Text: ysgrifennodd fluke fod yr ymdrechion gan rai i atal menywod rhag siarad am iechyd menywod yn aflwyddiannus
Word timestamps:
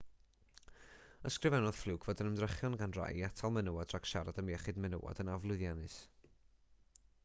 ysgrifennodd 1.29 1.77
fluke 1.81 2.09
fod 2.09 2.23
yr 2.25 2.29
ymdrechion 2.31 2.79
gan 2.81 2.97
rai 2.99 3.11
i 3.19 3.23
atal 3.29 3.55
menywod 3.59 3.95
rhag 3.95 4.09
siarad 4.13 4.41
am 4.43 4.53
iechyd 4.55 4.81
menywod 4.87 5.23
yn 5.25 5.35
aflwyddiannus 5.35 6.01